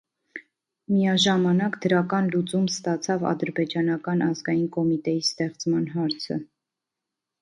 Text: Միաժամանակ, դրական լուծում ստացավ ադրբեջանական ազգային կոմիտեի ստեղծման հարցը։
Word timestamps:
Միաժամանակ, 0.93 1.75
դրական 1.83 2.31
լուծում 2.35 2.65
ստացավ 2.75 3.27
ադրբեջանական 3.33 4.27
ազգային 4.29 4.67
կոմիտեի 4.79 5.23
ստեղծման 5.29 5.85
հարցը։ 5.99 6.41